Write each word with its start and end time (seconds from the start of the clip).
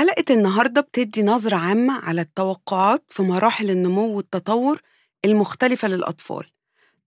حلقة 0.00 0.34
النهاردة 0.34 0.80
بتدي 0.80 1.22
نظرة 1.22 1.56
عامة 1.56 2.00
على 2.04 2.20
التوقعات 2.20 3.04
في 3.08 3.22
مراحل 3.22 3.70
النمو 3.70 4.16
والتطور 4.16 4.80
المختلفة 5.24 5.88
للأطفال. 5.88 6.50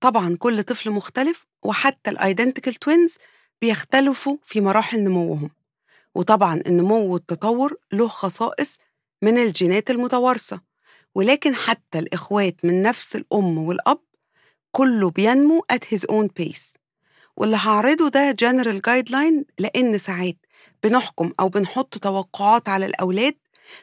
طبعا 0.02 0.36
كل 0.40 0.64
طفل 0.64 0.92
مختلف 0.92 1.46
وحتى 1.64 2.10
ال 2.10 2.16
identical 2.16 2.74
twins 2.74 3.18
بيختلفوا 3.62 4.38
في 4.44 4.62
مراحل 4.62 5.00
نموهم. 5.04 5.50
وطبعا 6.16 6.62
النمو 6.68 7.14
والتطور 7.14 7.76
له 7.94 8.08
خصائص 8.08 8.78
من 9.22 9.38
الجينات 9.38 9.92
المتوارثة 9.92 10.62
ولكن 11.16 11.56
حتى 11.56 12.00
الإخوات 12.00 12.56
من 12.64 12.82
نفس 12.82 13.16
الأم 13.16 13.58
والأب 13.58 14.00
كله 14.72 15.10
بينمو 15.12 15.66
at 15.74 15.96
his 15.96 16.02
own 16.12 16.28
pace. 16.42 16.78
واللي 17.38 17.58
هعرضه 17.58 18.10
ده 18.10 18.36
general 18.42 18.82
guideline 18.90 19.44
لأن 19.60 19.98
ساعات 19.98 20.43
بنحكم 20.84 21.32
أو 21.40 21.50
بنحط 21.50 21.98
توقعات 21.98 22.70
على 22.70 22.86
الأولاد 22.86 23.36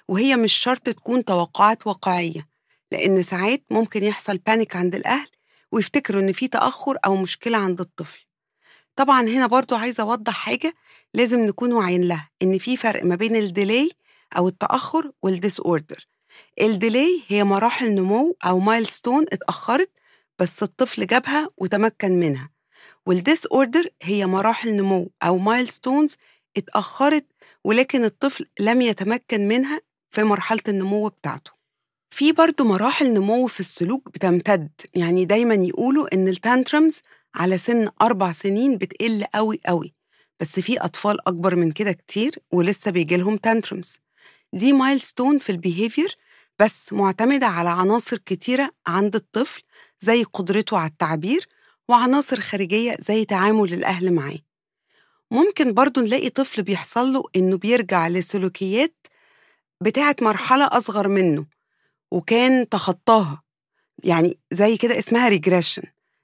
وهي 0.09 0.37
مش 0.37 0.53
شرط 0.53 0.81
تكون 0.81 1.25
توقعات 1.25 1.87
واقعية 1.87 2.49
لأن 2.93 3.23
ساعات 3.23 3.63
ممكن 3.71 4.05
يحصل 4.05 4.39
panic 4.39 4.77
عند 4.77 4.95
الأهل 4.95 5.29
ويفتكروا 5.73 6.21
إن 6.21 6.33
في 6.33 6.49
تأخر 6.49 6.99
أو 7.07 7.17
مشكلة 7.17 7.59
عند 7.59 7.81
الطفل. 7.81 8.19
طبعا 8.97 9.21
هنا 9.23 9.47
برضو 9.47 9.75
عايزة 9.75 10.03
أوضح 10.03 10.33
حاجة 10.33 10.75
لازم 11.15 11.41
نكون 11.41 11.73
واعيين 11.73 12.03
لها 12.05 12.31
إن 12.43 12.59
في 12.59 12.77
فرق 12.77 13.05
ما 13.05 13.15
بين 13.15 13.37
ال 13.37 13.46
delay 13.46 13.91
أو 14.37 14.49
التأخر 14.49 15.13
وال 15.23 15.61
disorder 15.61 16.07
ال 16.61 16.71
delay 16.71 17.23
هي 17.29 17.45
مراحل 17.45 17.95
نمو 17.95 18.37
أو 18.45 18.59
milestone 18.59 19.25
اتأخرت 19.33 19.91
بس 20.39 20.63
الطفل 20.63 21.07
جابها 21.07 21.49
وتمكن 21.59 22.13
منها 22.21 22.51
وال 23.07 23.47
disorder 23.47 23.87
هي 24.03 24.27
مراحل 24.27 24.77
نمو 24.77 25.11
أو 25.23 25.39
milestones 25.39 26.17
اتأخرت 26.57 27.27
ولكن 27.65 28.05
الطفل 28.05 28.47
لم 28.61 28.83
يتمكن 28.83 29.49
منها 29.49 29.81
في 30.11 30.25
مرحلة 30.25 30.61
النمو 30.69 31.09
بتاعته. 31.09 31.51
في 32.11 32.33
برضو 32.33 32.65
مراحل 32.65 33.13
نمو 33.13 33.47
في 33.47 33.61
السلوك 33.61 34.09
بتمتد. 34.11 34.71
يعني 34.95 35.25
دايما 35.25 35.55
يقولوا 35.55 36.15
إن 36.15 36.29
ال 36.29 36.37
tantrums 36.37 37.03
على 37.35 37.59
سن 37.59 37.89
أربع 38.03 38.33
سنين 38.33 38.77
بتقل 38.79 39.25
قوي 39.35 39.61
قوي 39.67 39.93
بس 40.41 40.61
في 40.61 40.79
أطفال 40.79 41.29
أكبر 41.29 41.57
من 41.57 41.73
كده 41.73 41.93
كتير 41.93 42.39
ولسه 42.53 42.91
بيجيلهم 42.91 43.37
tantrums. 43.37 43.97
دي 44.53 44.73
milestone 44.73 45.39
في 45.39 45.51
ال 45.53 45.60
behavior 45.60 46.17
بس 46.59 46.93
معتمدة 46.93 47.47
على 47.47 47.69
عناصر 47.71 48.17
كتيرة 48.19 48.71
عند 48.87 49.15
الطفل 49.17 49.63
زي 50.01 50.25
قدرته 50.25 50.79
على 50.79 50.91
التعبير 50.91 51.49
وعناصر 51.89 52.41
خارجية 52.41 52.97
زي 53.01 53.25
تعامل 53.25 53.75
الأهل 53.75 54.13
معاه. 54.13 54.39
ممكن 55.31 55.73
برضو 55.75 56.01
نلاقي 56.01 56.31
طفل 56.31 56.63
بيحصل 56.63 57.13
له 57.13 57.23
إنه 57.37 57.57
بيرجع 57.59 58.09
لسلوكيات 58.09 59.07
بتاعة 59.81 60.17
مرحلة 60.23 60.65
أصغر 60.65 61.09
منه 61.09 61.47
وكان 62.11 62.69
تخطاها 62.69 63.43
يعني 64.05 64.39
زي 64.53 64.77
كده 64.77 64.99
اسمها 64.99 65.29
regression 65.29 65.83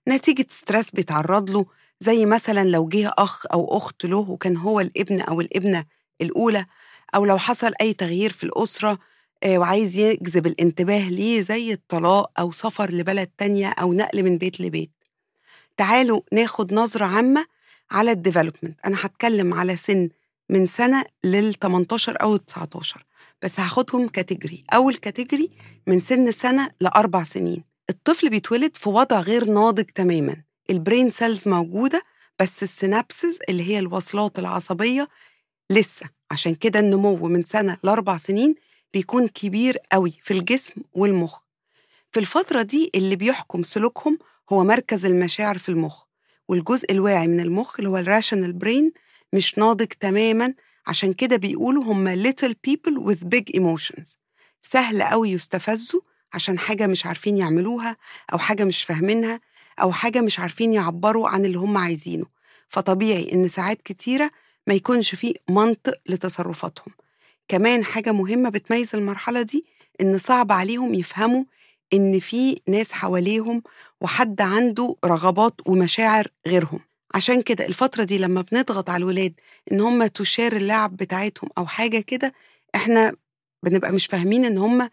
نتيجة 0.09 0.47
stress 0.49 0.91
بيتعرض 0.91 1.51
له 1.51 1.67
زي 2.01 2.27
مثلا 2.27 2.65
لو 2.69 2.89
جه 2.89 3.11
أخ 3.19 3.47
أو 3.53 3.77
أخت 3.77 4.05
له 4.05 4.19
وكان 4.19 4.57
هو 4.57 4.81
الابن 4.81 5.21
أو 5.21 5.41
الابنة 5.41 5.85
الأولى 6.21 6.67
أو 7.15 7.25
لو 7.25 7.39
حصل 7.39 7.73
أي 7.81 7.93
تغيير 7.93 8.33
في 8.33 8.45
الأسرة 8.45 8.99
وعايز 9.47 9.97
يجذب 9.97 10.47
الانتباه 10.47 11.09
ليه 11.09 11.41
زي 11.41 11.73
الطلاق 11.73 12.31
أو 12.41 12.53
سفر 12.53 12.91
لبلد 12.91 13.31
تانية 13.39 13.69
أو 13.69 13.93
نقل 13.93 14.23
من 14.23 14.39
بيت 14.39 14.61
لبيت. 14.61 14.91
تعالوا 15.77 16.21
ناخد 16.33 16.73
نظرة 16.75 17.05
عامة 17.05 17.47
على 17.91 18.11
ال 18.11 18.17
development 18.17 18.81
أنا 18.87 18.97
هتكلم 19.01 19.55
على 19.55 19.77
سن 19.77 20.09
من 20.51 20.67
سنة 20.67 21.05
لل 21.25 21.55
18 21.55 22.23
أو 22.23 22.37
19 22.37 23.05
بس 23.43 23.61
هاخدهم 23.61 24.09
category 24.09 24.65
أول 24.75 24.97
category 24.97 25.51
من 25.87 26.01
سن 26.01 26.33
سنة 26.33 26.71
لأربع 26.81 27.25
سنين. 27.25 27.65
الطفل 27.91 28.31
بيتولد 28.31 28.77
في 28.77 28.89
وضع 28.89 29.21
غير 29.21 29.45
ناضج 29.45 29.85
تماما. 29.85 30.37
ال 30.71 30.78
brain 30.78 31.11
cells 31.11 31.49
موجودة 31.49 32.03
بس 32.41 32.63
ال 32.63 32.71
synapses 32.71 33.39
اللي 33.49 33.63
هي 33.71 33.79
الوصلات 33.79 34.39
العصبية 34.39 35.09
لسه. 35.71 36.07
عشان 36.31 36.55
كده 36.55 36.81
النمو 36.81 37.17
من 37.29 37.45
سنة 37.45 37.77
لأربع 37.83 38.17
سنين 38.17 38.55
بيكون 38.95 39.29
كبير 39.29 39.79
قوي 39.93 40.13
في 40.23 40.35
الجسم 40.35 40.75
والمخ. 40.93 41.39
في 42.13 42.21
الفترة 42.21 42.63
دي 42.63 42.91
اللي 42.95 43.17
بيحكم 43.17 43.63
سلوكهم 43.63 44.19
هو 44.53 44.65
مركز 44.65 45.07
المشاعر 45.07 45.59
في 45.59 45.69
المخ. 45.69 46.06
والجزء 46.49 46.93
الواعي 46.93 47.27
من 47.29 47.41
المخ 47.41 47.75
اللي 47.79 47.89
هو 47.91 47.97
الراشنال 47.97 48.53
برين 48.53 48.93
مش 49.33 49.59
ناضج 49.59 49.87
تماما. 49.87 50.55
عشان 50.87 51.13
كده 51.13 51.37
بيقولوا 51.37 51.85
هم 51.85 52.23
little 52.23 52.53
people 52.69 52.93
with 53.11 53.25
big 53.35 53.61
emotions. 53.61 54.17
سهل 54.63 55.03
قوي 55.03 55.31
يستفزوا 55.31 56.01
عشان 56.33 56.59
حاجة 56.59 56.87
مش 56.87 57.07
عارفين 57.07 57.37
يعملوها 57.39 57.97
أو 58.33 58.39
حاجة 58.39 58.65
مش 58.65 58.85
فاهمينها 58.85 59.41
أو 59.83 59.93
حاجة 59.93 60.21
مش 60.21 60.41
عارفين 60.41 60.73
يعبروا 60.75 61.29
عن 61.29 61.45
اللي 61.45 61.59
هم 61.59 61.77
عايزينه. 61.79 62.27
فطبيعي 62.69 63.33
إن 63.33 63.49
ساعات 63.49 63.83
كتيرة 63.83 64.31
ما 64.67 64.75
يكونش 64.75 65.15
فيه 65.15 65.35
منطق 65.51 65.95
لتصرفاتهم. 66.07 66.95
كمان 67.49 67.85
حاجة 67.85 68.13
مهمة 68.13 68.49
بتميز 68.49 68.95
المرحلة 68.95 69.43
دي 69.43 69.65
إن 70.01 70.19
صعب 70.19 70.53
عليهم 70.53 70.95
يفهموا 70.95 71.45
إن 71.93 72.19
في 72.21 72.61
ناس 72.69 72.93
حواليهم 72.93 73.63
وحد 74.01 74.41
عنده 74.41 74.97
رغبات 75.05 75.55
ومشاعر 75.67 76.29
غيرهم. 76.47 76.81
عشان 77.15 77.43
كده 77.43 77.67
الفترة 77.67 78.05
دي 78.05 78.19
لما 78.19 78.43
بنضغط 78.53 78.91
على 78.91 79.03
الولاد 79.03 79.35
إن 79.73 79.81
هم 79.81 80.07
تشار 80.07 80.53
اللعب 80.53 80.97
بتاعتهم 80.97 81.51
أو 81.59 81.67
حاجة 81.67 82.01
كده 82.01 82.33
إحنا 82.75 83.13
بنبقى 83.63 83.93
مش 83.93 84.07
فاهمين 84.07 84.45
إن 84.45 84.59
هم 84.59 84.89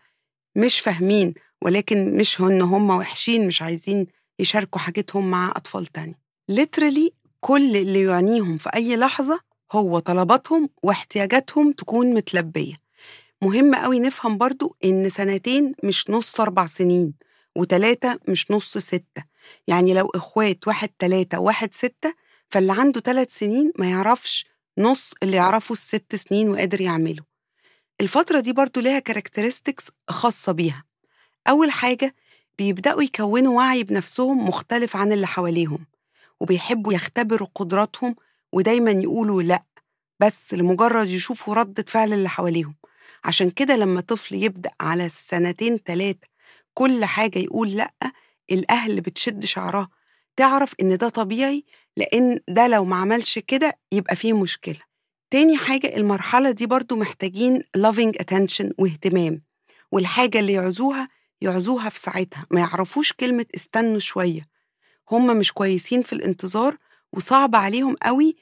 مش 0.55 0.79
فاهمين 0.79 1.33
ولكن 1.61 2.17
مش 2.17 2.41
إن 2.41 2.61
هم 2.61 2.89
وحشين 2.89 3.47
مش 3.47 3.61
عايزين 3.61 4.07
يشاركوا 4.39 4.79
حاجتهم 4.81 5.31
مع 5.31 5.51
أطفال 5.55 5.85
تاني 5.85 6.15
literally 6.51 7.09
كل 7.39 7.77
اللي 7.77 8.03
يعنيهم 8.03 8.57
في 8.57 8.69
أي 8.75 8.95
لحظة 8.97 9.39
هو 9.71 9.99
طلباتهم 9.99 10.69
واحتياجاتهم 10.83 11.71
تكون 11.71 12.13
متلبية. 12.13 12.82
مهم 13.43 13.75
قوي 13.75 13.99
نفهم 13.99 14.37
برضو 14.37 14.75
إن 14.85 15.09
سنتين 15.09 15.73
مش 15.83 16.09
نص 16.09 16.39
أربع 16.41 16.65
سنين 16.65 17.13
وتلاتة 17.55 18.17
مش 18.27 18.51
نص 18.51 18.77
ستة. 18.77 19.23
يعني 19.67 19.93
لو 19.93 20.11
إخوات 20.15 20.67
واحد 20.67 20.89
تلاتة 20.99 21.39
واحد 21.39 21.73
ستة 21.73 22.13
فاللي 22.49 22.73
عنده 22.73 22.99
تلات 22.99 23.31
سنين 23.31 23.71
ما 23.79 23.89
يعرفش 23.89 24.45
نص 24.77 25.13
اللي 25.23 25.37
يعرفه 25.37 25.73
الست 25.73 26.15
سنين 26.15 26.49
وقادر 26.49 26.81
يعمله. 26.81 27.23
الفترة 28.01 28.39
دي 28.39 28.53
برضو 28.53 28.79
ليها 28.79 28.99
كاركترستكس 28.99 29.91
خاصة 30.09 30.51
بيها. 30.51 30.83
أول 31.49 31.71
حاجة 31.71 32.15
بيبدأوا 32.57 33.03
يكونوا 33.03 33.57
وعي 33.57 33.83
بنفسهم 33.83 34.47
مختلف 34.49 34.95
عن 34.95 35.11
اللي 35.11 35.27
حواليهم 35.27 35.85
وبيحبوا 36.39 36.93
يختبروا 36.93 37.47
قدراتهم 37.55 38.15
ودايما 38.53 38.91
يقولوا 38.91 39.41
لأ 39.43 39.63
بس 40.19 40.53
لمجرد 40.53 41.07
يشوفوا 41.09 41.55
ردة 41.55 41.83
فعل 41.87 42.13
اللي 42.13 42.29
حواليهم. 42.29 42.75
عشان 43.25 43.49
كده 43.49 43.75
لما 43.75 44.01
طفل 44.01 44.35
يبدأ 44.35 44.71
على 44.81 45.09
سنتين 45.09 45.83
تلاتة 45.83 46.27
كل 46.73 47.05
حاجة 47.05 47.39
يقول 47.39 47.71
لأ 47.71 47.93
الأهل 48.51 49.01
بتشد 49.01 49.45
شعرها. 49.45 49.89
تعرف 50.35 50.73
إن 50.81 50.97
ده 50.97 51.09
طبيعي 51.09 51.65
لأن 51.97 52.39
ده 52.47 52.67
لو 52.67 52.85
ما 52.85 52.95
عملش 52.95 53.39
كده 53.39 53.73
يبقى 53.91 54.15
فيه 54.15 54.33
مشكلة. 54.33 54.79
تاني 55.31 55.57
حاجة 55.57 55.97
المرحلة 55.97 56.51
دي 56.51 56.65
برضو 56.65 56.95
محتاجين 56.95 57.61
loving 57.77 58.11
attention 58.23 58.71
واهتمام. 58.79 59.41
والحاجة 59.91 60.39
اللي 60.39 60.53
يعزوها 60.53 61.09
يعزوها 61.41 61.89
في 61.89 61.99
ساعتها. 61.99 62.45
ما 62.51 62.59
يعرفوش 62.59 63.13
كلمة 63.13 63.45
استنوا 63.55 63.99
شوية. 63.99 64.47
هم 65.11 65.37
مش 65.37 65.51
كويسين 65.53 66.01
في 66.03 66.13
الانتظار 66.13 66.77
وصعب 67.13 67.55
عليهم 67.55 67.95
قوي 68.03 68.35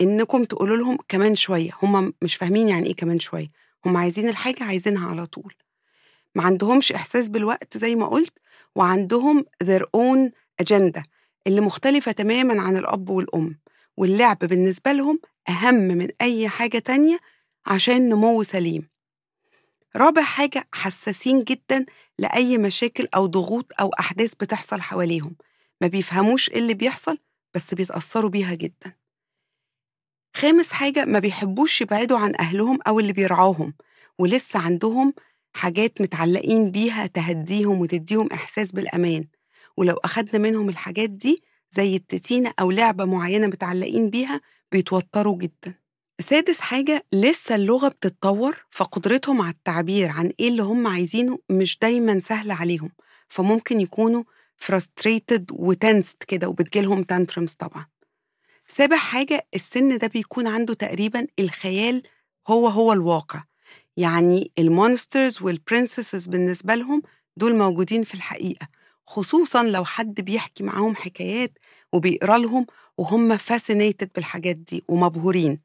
إنكم 0.00 0.44
تقولوا 0.44 0.76
لهم 0.76 0.98
كمان 1.08 1.34
شوية. 1.36 1.70
هم 1.82 2.12
مش 2.22 2.34
فاهمين 2.36 2.68
يعني 2.68 2.86
إيه 2.86 2.96
كمان 2.96 3.18
شوية. 3.20 3.63
هم 3.86 3.96
عايزين 3.96 4.28
الحاجة 4.28 4.64
عايزينها 4.64 5.08
على 5.10 5.26
طول. 5.26 5.54
ما 6.34 6.42
عندهمش 6.42 6.92
إحساس 6.92 7.28
بالوقت 7.28 7.76
زي 7.76 7.94
ما 7.94 8.06
قلت 8.06 8.38
وعندهم 8.74 9.44
their 9.64 9.82
own 9.96 10.30
agenda 10.62 11.02
اللي 11.46 11.60
مختلفة 11.60 12.12
تماما 12.12 12.60
عن 12.60 12.76
الأب 12.76 13.08
والأم. 13.10 13.58
واللعب 13.96 14.38
بالنسبة 14.38 14.92
لهم 14.92 15.20
أهم 15.48 15.74
من 15.74 16.08
أي 16.22 16.48
حاجة 16.48 16.78
تانية 16.78 17.18
عشان 17.66 18.08
نمو 18.08 18.42
سليم. 18.42 18.88
رابع 19.96 20.22
حاجة 20.22 20.68
حساسين 20.72 21.44
جدا 21.44 21.86
لأي 22.18 22.58
مشاكل 22.58 23.08
أو 23.14 23.26
ضغوط 23.26 23.72
أو 23.80 23.88
أحداث 24.00 24.34
بتحصل 24.34 24.80
حواليهم. 24.80 25.36
ما 25.80 25.86
بيفهموش 25.86 26.50
إيه 26.50 26.58
اللي 26.58 26.74
بيحصل 26.74 27.18
بس 27.54 27.74
بيتأثروا 27.74 28.30
بيها 28.30 28.54
جدا. 28.54 29.03
خامس 30.44 30.72
حاجة 30.72 31.04
ما 31.04 31.18
بيحبوش 31.18 31.80
يبعدوا 31.80 32.18
عن 32.18 32.32
أهلهم 32.40 32.78
أو 32.86 33.00
اللي 33.00 33.12
بيرعاهم 33.12 33.74
ولسه 34.18 34.58
عندهم 34.60 35.14
حاجات 35.56 36.00
متعلقين 36.00 36.70
بيها 36.70 37.06
تهديهم 37.06 37.80
وتديهم 37.80 38.28
إحساس 38.32 38.72
بالأمان. 38.72 39.24
ولو 39.76 39.94
أخدنا 39.94 40.38
منهم 40.42 40.68
الحاجات 40.68 41.10
دي 41.10 41.42
زي 41.70 41.96
التتينة 41.96 42.52
أو 42.60 42.70
لعبة 42.70 43.04
معينة 43.04 43.46
متعلقين 43.46 44.10
بيها 44.10 44.40
بيتوتروا 44.72 45.38
جدا. 45.38 45.74
سادس 46.20 46.60
حاجة 46.60 47.06
لسه 47.12 47.54
اللغة 47.54 47.88
بتتطور 47.88 48.56
فقدرتهم 48.70 49.42
على 49.42 49.54
التعبير 49.54 50.10
عن 50.10 50.32
إيه 50.40 50.48
اللي 50.48 50.62
هم 50.62 50.86
عايزينه 50.86 51.38
مش 51.50 51.78
دايما 51.82 52.20
سهل 52.20 52.50
عليهم. 52.50 52.90
فممكن 53.28 53.80
يكونوا 53.80 54.22
frustrated 54.64 55.44
و 55.52 55.62
tensed 55.62 56.24
كده 56.24 56.48
وبتجيلهم 56.48 57.02
tantrums 57.02 57.52
طبعا. 57.52 57.93
سابع 58.68 58.96
حاجة 58.96 59.46
السن 59.54 59.98
ده 59.98 60.06
بيكون 60.06 60.46
عنده 60.46 60.74
تقريبا 60.74 61.26
الخيال 61.38 62.02
هو 62.48 62.68
هو 62.68 62.92
الواقع. 62.92 63.44
يعني 63.96 64.52
ال 64.58 64.67
monsters 64.67 65.42
وال 65.42 65.56
princesses 65.56 66.26
بالنسبة 66.26 66.74
لهم 66.74 67.02
دول 67.36 67.56
موجودين 67.56 68.04
في 68.04 68.14
الحقيقة. 68.14 68.68
خصوصا 69.06 69.62
لو 69.62 69.84
حد 69.84 70.20
بيحكي 70.20 70.64
معاهم 70.64 70.96
حكايات 70.96 71.58
وبيقرأ 71.92 72.38
لهم 72.38 72.66
وهم 72.98 73.38
fascinated 73.38 74.06
بالحاجات 74.14 74.56
دي 74.56 74.84
ومبهورين. 74.88 75.60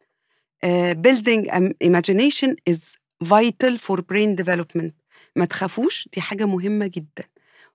uh, 0.65 0.93
building 1.07 1.49
imagination 1.83 2.55
is 2.69 2.79
vital 3.23 3.77
for 3.77 3.97
brain 4.01 4.35
development. 4.35 4.91
ما 5.35 5.45
تخافوش 5.45 6.09
دي 6.13 6.21
حاجة 6.21 6.45
مهمة 6.45 6.87
جدا. 6.87 7.23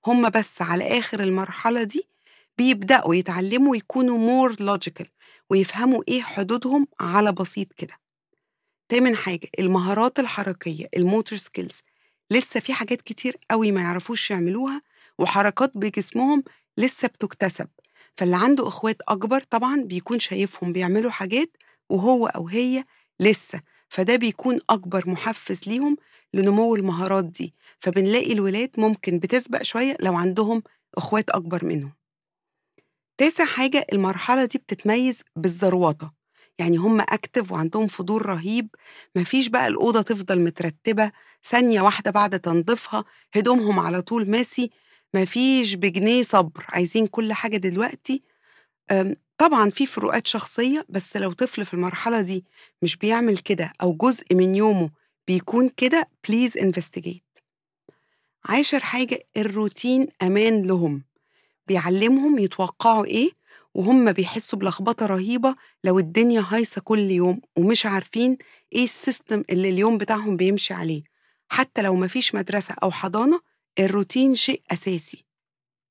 هم 0.07 0.29
بس 0.31 0.63
على 0.63 0.99
آخر 0.99 1.21
المرحلة 1.21 1.83
دي 1.83 2.09
بيبدأوا 2.59 3.15
يتعلموا 3.15 3.77
يكونوا 3.77 4.51
more 4.51 4.57
logical 4.57 5.07
ويفهموا 5.51 6.03
إيه 6.09 6.23
حدودهم 6.23 6.87
على 7.01 7.33
بسيط 7.33 7.73
كده. 7.73 7.95
تامن 8.89 9.17
حاجة 9.17 9.49
المهارات 9.59 10.19
الحركية 10.19 10.87
الموتور 10.97 11.39
سكيلز 11.39 11.81
لسه 12.31 12.61
في 12.61 12.73
حاجات 12.73 13.01
كتير 13.03 13.37
قوي 13.51 13.73
ما 13.73 13.81
يعرفوش 13.81 14.31
يعملوها 14.31 14.83
وحركات 15.19 15.73
بجسمهم 15.75 16.45
لسه 16.79 17.09
بتكتسب. 17.09 17.69
فاللي 18.17 18.37
عنده 18.37 18.69
إخوات 18.69 18.97
أكبر 19.09 19.41
طبعا 19.43 19.83
بيكون 19.83 20.19
شايفهم 20.19 20.73
بيعملوا 20.73 21.11
حاجات 21.11 21.57
وهو 21.91 22.27
أو 22.27 22.49
هي 22.49 22.85
لسه. 23.21 23.61
فده 23.89 24.17
بيكون 24.17 24.61
أكبر 24.71 25.09
محفز 25.11 25.61
ليهم 25.69 25.97
لنمو 26.35 26.77
المهارات 26.77 27.25
دي. 27.25 27.55
فبنلاقي 27.81 28.33
الولاد 28.33 28.71
ممكن 28.79 29.19
بتسبق 29.19 29.63
شوية 29.63 29.97
لو 30.01 30.15
عندهم 30.17 30.63
إخوات 30.97 31.31
أكبر 31.31 31.65
منهم. 31.65 31.93
تاسع 33.19 33.45
حاجة 33.45 33.87
المرحلة 33.93 34.45
دي 34.45 34.59
بتتميز 34.59 35.23
بالزروطه 35.37 36.13
يعني 36.59 36.77
هم 36.77 37.01
اكتف 37.01 37.53
وعندهم 37.53 37.87
فضول 37.87 38.27
رهيب 38.27 38.69
مفيش 39.17 39.49
بقى 39.49 39.69
الأوضة 39.69 40.03
تفضل 40.03 40.41
مترتبة 40.41 41.13
ثانية 41.51 41.81
واحدة 41.81 42.11
بعد 42.11 42.41
تنظيفها 42.41 43.05
هدومهم 43.35 43.79
على 43.79 44.03
طول 44.03 44.31
messy 44.31 44.71
مفيش 45.15 45.75
بجنيه 45.75 46.23
صبر 46.23 46.65
عايزين 46.69 47.07
كل 47.07 47.33
حاجة 47.33 47.57
دلوقتي. 47.57 48.23
طبعا 49.39 49.71
في 49.71 49.87
فروقات 49.87 50.27
شخصية 50.27 50.87
بس 50.89 51.17
لو 51.17 51.33
طفل 51.33 51.65
في 51.67 51.75
المرحلة 51.75 52.21
دي 52.21 52.45
مش 52.83 52.97
بيعمل 52.97 53.39
كده 53.39 53.73
أو 53.83 53.93
جزء 53.95 54.35
من 54.35 54.55
يومه 54.55 54.91
بيكون 55.29 55.69
كده 55.69 56.09
please 56.29 56.59
investigate 56.59 57.25
عاشر 58.45 58.81
حاجة 58.81 59.19
الروتين 59.37 60.07
أمان 60.23 60.63
لهم. 60.63 61.03
بيعلمهم 61.69 62.39
يتوقعوا 62.39 63.05
إيه 63.05 63.31
وهم 63.75 64.13
بيحسوا 64.13 64.59
بلخبطة 64.59 65.07
رهيبة 65.07 65.55
لو 65.85 65.99
الدنيا 65.99 66.45
هايصة 66.49 66.81
كل 66.81 67.11
يوم 67.11 67.41
ومش 67.57 67.87
عارفين 67.87 68.39
إيه 68.73 68.85
ال 68.85 68.93
system 68.93 69.43
اللي 69.51 69.69
اليوم 69.69 69.99
بتاعهم 69.99 70.37
بيمشي 70.37 70.75
عليه. 70.75 71.03
حتى 71.49 71.83
لو 71.83 71.95
مفيش 71.95 72.35
مدرسة 72.35 72.75
أو 72.83 72.91
حضانة 72.91 73.41
الروتين 73.79 74.35
شيء 74.35 74.63
أساسي. 74.73 75.25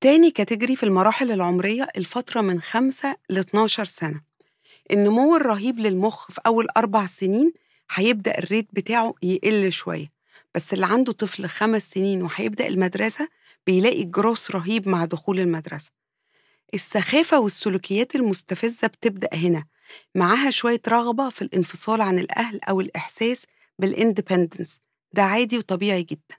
تاني 0.01 0.31
category 0.31 0.75
في 0.75 0.83
المراحل 0.83 1.31
العمرية 1.31 1.87
الفترة 1.97 2.41
من 2.41 2.61
5 2.61 3.15
ل 3.29 3.37
12 3.37 3.85
سنة. 3.85 4.21
النمو 4.91 5.35
الرهيب 5.35 5.79
للمخ 5.79 6.31
في 6.31 6.41
أول 6.45 6.67
أربع 6.77 7.05
سنين 7.05 7.53
هيبدأ 7.91 8.37
ال 8.37 8.43
rate 8.43 8.67
بتاعه 8.73 9.13
يقل 9.23 9.71
شوية 9.71 10.11
بس 10.55 10.73
اللي 10.73 10.85
عنده 10.85 11.11
طفل 11.13 11.47
خمس 11.47 11.89
سنين 11.91 12.21
وهيبدأ 12.21 12.67
المدرسة 12.67 13.29
بيلاقي 13.67 14.03
جروس 14.03 14.51
رهيب 14.51 14.89
مع 14.89 15.05
دخول 15.05 15.39
المدرسة. 15.39 15.91
السخافة 16.73 17.39
والسلوكيات 17.39 18.15
المستفزة 18.15 18.87
بتبدأ 18.87 19.29
هنا 19.33 19.65
معاها 20.15 20.49
شوية 20.49 20.81
رغبة 20.87 21.29
في 21.29 21.41
الانفصال 21.41 22.01
عن 22.01 22.19
الأهل 22.19 22.59
أو 22.63 22.81
الإحساس 22.81 23.45
بال 23.79 23.94
independence 23.94 24.79
ده 25.13 25.21
عادي 25.23 25.57
وطبيعي 25.57 26.03
جدا. 26.03 26.35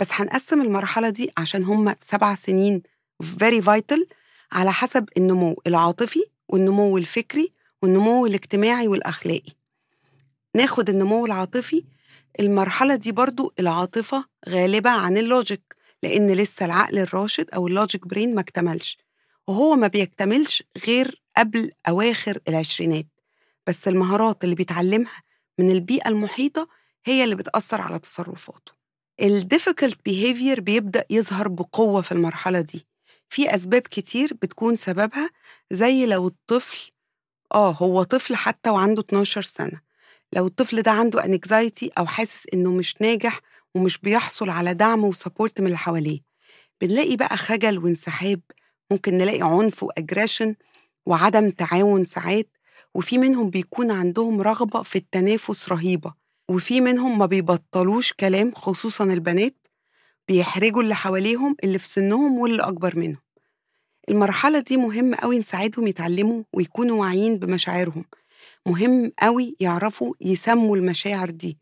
بس 0.00 0.08
هنقسم 0.12 0.60
المرحلة 0.62 1.08
دي 1.08 1.30
عشان 1.38 1.64
هم 1.64 1.94
سبع 2.00 2.34
سنين 2.34 2.82
very 3.22 3.62
vital 3.64 4.00
على 4.52 4.72
حسب 4.72 5.08
النمو 5.16 5.62
العاطفي 5.66 6.24
والنمو 6.48 6.98
الفكري 6.98 7.52
والنمو 7.82 8.26
الاجتماعي 8.26 8.88
والأخلاقي. 8.88 9.52
ناخد 10.56 10.88
النمو 10.88 11.26
العاطفي 11.26 11.84
المرحلة 12.40 12.94
دي 12.94 13.12
برضو 13.12 13.52
العاطفة 13.60 14.24
غالبة 14.48 14.90
عن 14.90 15.16
ال 15.18 15.26
logic. 15.26 15.74
لأن 16.04 16.30
لسه 16.30 16.66
العقل 16.66 16.98
الراشد 16.98 17.50
أو 17.54 17.66
ال 17.66 17.73
logic 17.73 18.06
brain 18.06 18.34
ما 18.34 18.40
اكتملش 18.40 18.98
وهو 19.46 19.74
ما 19.74 19.86
بيكتملش 19.86 20.62
غير 20.86 21.22
قبل 21.36 21.70
أواخر 21.88 22.38
العشرينات. 22.48 23.06
بس 23.66 23.88
المهارات 23.88 24.44
اللي 24.44 24.54
بيتعلمها 24.54 25.22
من 25.58 25.70
البيئة 25.70 26.08
المحيطة 26.08 26.68
هي 27.04 27.24
اللي 27.24 27.34
بتأثر 27.34 27.80
على 27.80 27.98
تصرفاته. 27.98 28.72
ال 29.22 29.48
difficult 29.54 29.94
behavior 30.08 30.60
بيبدأ 30.60 31.04
يظهر 31.10 31.48
بقوة 31.48 32.00
في 32.02 32.12
المرحلة 32.12 32.60
دي. 32.60 32.86
في 33.28 33.54
أسباب 33.54 33.82
كتير 33.82 34.34
بتكون 34.42 34.76
سببها 34.76 35.30
زي 35.70 36.06
لو 36.06 36.26
الطفل 36.26 36.90
آه 37.54 37.70
هو 37.70 38.02
طفل 38.02 38.36
حتى 38.36 38.70
وعنده 38.70 39.00
12 39.02 39.42
سنة. 39.42 39.80
لو 40.32 40.46
الطفل 40.46 40.82
ده 40.82 40.90
عنده 40.90 41.22
anxiety 41.22 41.88
أو 41.98 42.06
حاسس 42.06 42.46
إنه 42.54 42.72
مش 42.72 42.94
ناجح 43.00 43.40
ومش 43.76 43.98
بيحصل 43.98 44.50
على 44.50 44.74
دعم 44.74 45.04
وسبورت 45.04 45.60
من 45.60 45.66
اللي 45.66 45.78
حواليه. 45.78 46.20
بنلاقي 46.80 47.16
بقى 47.16 47.36
خجل 47.36 47.78
وانسحاب 47.78 48.40
ممكن 48.90 49.18
نلاقي 49.18 49.42
عنف 49.42 49.82
واجريشن 49.82 50.54
وعدم 51.06 51.50
تعاون 51.50 52.04
ساعات 52.04 52.48
وفي 52.94 53.18
منهم 53.18 53.50
بيكون 53.50 53.90
عندهم 53.90 54.40
رغبة 54.42 54.82
في 54.82 54.96
التنافس 54.96 55.68
رهيبة 55.68 56.14
وفي 56.50 56.80
منهم 56.80 57.18
ما 57.18 57.26
بيبطلوش 57.26 58.12
كلام 58.12 58.52
خصوصا 58.54 59.04
البنات 59.04 59.54
بيحرجوا 60.28 60.82
اللي 60.82 60.94
حواليهم 60.94 61.56
اللي 61.64 61.78
في 61.78 61.88
سنهم 61.88 62.38
واللي 62.38 62.62
أكبر 62.62 62.98
منهم. 62.98 63.22
المرحلة 64.10 64.60
دي 64.60 64.76
مهم 64.76 65.14
قوي 65.14 65.38
نساعدهم 65.38 65.86
يتعلموا 65.86 66.42
ويكونوا 66.52 67.00
واعيين 67.00 67.38
بمشاعرهم. 67.38 68.04
مهم 68.66 69.12
قوي 69.18 69.56
يعرفوا 69.60 70.14
يسموا 70.20 70.76
المشاعر 70.76 71.30
دي. 71.30 71.58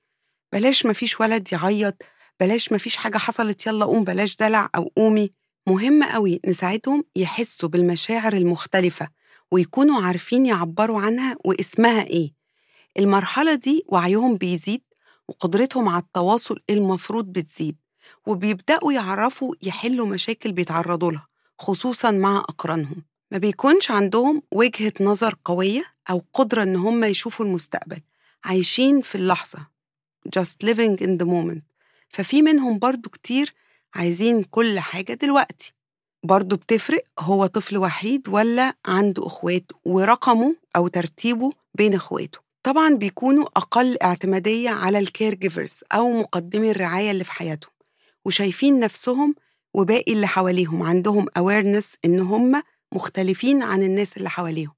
بلاش 0.53 0.87
مفيش 0.87 1.21
ولد 1.21 1.53
يعيط 1.53 2.03
بلاش 2.41 2.73
مفيش 2.73 2.97
حاجة 2.97 3.19
حصلت 3.19 3.67
يلا 3.67 3.85
قوم 3.85 4.05
بلاش 4.05 4.37
دلع 4.37 4.69
أو 4.77 4.93
قومي. 4.97 5.31
مهم 5.67 6.03
قوي 6.03 6.41
نساعدهم 6.47 7.05
يحسوا 7.17 7.69
بالمشاعر 7.69 8.33
المختلفة 8.33 9.09
ويكونوا 9.51 10.03
عارفين 10.03 10.47
يعبروا 10.47 11.01
عنها 11.01 11.37
واسمها 11.45 12.03
إيه. 12.07 12.33
المرحلة 12.99 13.55
دي 13.55 13.85
وعيهم 13.89 14.37
بيزيد 14.37 14.83
وقدرتهم 15.29 15.89
على 15.89 16.03
التواصل 16.03 16.59
المفروض 16.71 17.25
بتزيد 17.25 17.77
وبيبدأوا 18.27 18.93
يعرفوا 18.93 19.55
يحلوا 19.63 20.07
مشاكل 20.07 20.53
بيتعرضوا 20.53 21.13
لها 21.13 21.27
خصوصا 21.59 22.11
مع 22.11 22.39
أقرانهم. 22.39 23.03
ما 23.31 23.39
بيكونش 23.39 23.91
عندهم 23.91 24.43
وجهة 24.53 24.93
نظر 25.01 25.35
قوية 25.45 25.85
أو 26.11 26.23
قدرة 26.35 26.63
إن 26.63 26.77
هم 26.77 27.05
يشوفوا 27.05 27.47
المستقبل 27.47 28.01
عايشين 28.45 29.01
في 29.01 29.15
اللحظة. 29.15 29.72
Just 30.29 30.67
living 30.67 30.97
in 31.05 31.19
the 31.23 31.27
moment. 31.27 31.63
ففي 32.09 32.43
منهم 32.43 32.79
برضو 32.79 33.11
كتير 33.11 33.55
عايزين 33.95 34.45
كل 34.45 34.79
حاجة 34.79 35.13
دلوقتي. 35.13 35.73
برضو 36.25 36.57
بتفرق 36.57 37.05
هو 37.19 37.47
طفل 37.47 37.79
وحيد 37.79 38.29
ولا 38.29 38.75
عنده 38.87 39.27
أخوات 39.27 39.73
ورقمه 39.85 40.57
أو 40.77 40.89
ترتيبه 40.89 41.53
بين 41.75 41.95
أخواته. 41.95 42.39
طبعا 42.63 42.95
بيكونوا 42.95 43.45
أقل 43.57 43.97
اعتمادية 44.03 44.71
على 44.71 44.99
الكير 44.99 45.35
جيفرز 45.35 45.81
أو 45.93 46.13
مقدمي 46.13 46.71
الرعاية 46.71 47.11
اللي 47.11 47.25
في 47.25 47.33
حياتهم 47.33 47.73
وشايفين 48.25 48.81
نفسهم 48.81 49.35
وباقي 49.75 50.13
اللي 50.13 50.27
حواليهم 50.27 50.83
عندهم 50.83 51.27
awareness 51.39 51.87
إن 52.05 52.21
هم 52.21 52.63
مختلفين 52.93 53.63
عن 53.63 53.83
الناس 53.83 54.17
اللي 54.17 54.31
حواليهم. 54.31 54.73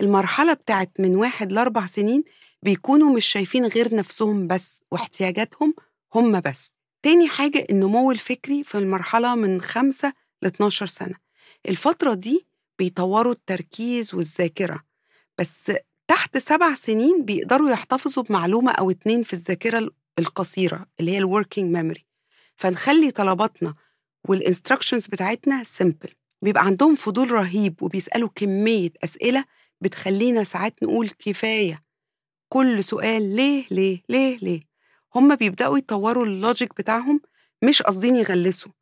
المرحلة 0.00 0.52
بتاعت 0.52 0.90
من 0.98 1.16
واحد 1.16 1.52
لأربع 1.52 1.86
سنين 1.86 2.24
بيكونوا 2.62 3.12
مش 3.16 3.26
شايفين 3.26 3.66
غير 3.66 3.94
نفسهم 3.94 4.46
بس 4.46 4.80
واحتياجاتهم 4.92 5.74
هم 6.14 6.40
بس. 6.40 6.74
تاني 7.02 7.28
حاجة 7.28 7.66
النمو 7.70 8.10
الفكري 8.12 8.64
في 8.64 8.78
المرحلة 8.78 9.34
من 9.34 9.60
5 9.60 10.12
ل 10.42 10.46
12 10.46 10.86
سنة. 10.86 11.14
الفترة 11.68 12.14
دي 12.14 12.46
بيطوروا 12.78 13.32
التركيز 13.32 14.14
والذاكرة 14.14 14.84
بس 15.38 15.72
تحت 16.08 16.38
سبع 16.38 16.74
سنين 16.74 17.24
بيقدروا 17.24 17.70
يحتفظوا 17.70 18.22
بمعلومة 18.24 18.72
أو 18.72 18.90
اتنين 18.90 19.22
في 19.22 19.32
الذاكرة 19.32 19.90
القصيرة 20.18 20.86
اللي 21.00 21.10
هي 21.10 21.18
ال 21.18 21.25
working 21.25 21.76
memory 21.76 22.06
فنخلي 22.56 23.10
طلباتنا 23.10 23.74
وال 24.28 24.39
instructions 24.39 25.06
بتاعتنا 25.06 25.64
simple 25.64 26.08
بيبقى 26.42 26.64
عندهم 26.64 26.94
فضول 26.94 27.30
رهيب 27.30 27.82
وبيسألوا 27.82 28.28
كمية 28.34 28.90
أسئلة 29.04 29.44
بتخلينا 29.80 30.44
ساعات 30.44 30.82
نقول 30.82 31.08
كفاية. 31.10 31.82
كل 32.48 32.84
سؤال 32.84 33.36
ليه 33.36 33.64
ليه 33.70 34.02
ليه 34.08 34.38
ليه؟ 34.42 34.60
هم 35.14 35.34
بيبدأوا 35.36 35.78
يطوروا 35.78 36.24
ال 36.26 36.35
logic 36.35 36.78
بتاعهم 36.78 37.20
مش 37.64 37.82
قاصدين 37.82 38.16
يغلسوا. 38.16 38.72